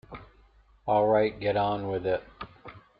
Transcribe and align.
All 0.87 1.05
right, 1.05 1.39
get 1.39 1.55
on 1.55 1.87
with 1.87 2.07
it. 2.07 2.23